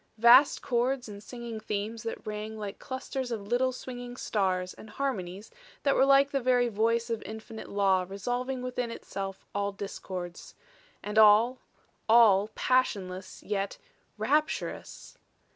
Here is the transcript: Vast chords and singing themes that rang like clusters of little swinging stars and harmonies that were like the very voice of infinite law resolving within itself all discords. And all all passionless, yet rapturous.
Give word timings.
Vast 0.17 0.63
chords 0.63 1.07
and 1.07 1.21
singing 1.21 1.59
themes 1.59 2.01
that 2.01 2.25
rang 2.25 2.57
like 2.57 2.79
clusters 2.79 3.31
of 3.31 3.47
little 3.47 3.71
swinging 3.71 4.17
stars 4.17 4.73
and 4.73 4.89
harmonies 4.89 5.51
that 5.83 5.93
were 5.93 6.07
like 6.07 6.31
the 6.31 6.41
very 6.41 6.69
voice 6.69 7.11
of 7.11 7.21
infinite 7.21 7.69
law 7.69 8.03
resolving 8.09 8.63
within 8.63 8.89
itself 8.89 9.45
all 9.53 9.71
discords. 9.71 10.55
And 11.03 11.19
all 11.19 11.59
all 12.09 12.47
passionless, 12.55 13.43
yet 13.43 13.77
rapturous. 14.17 15.19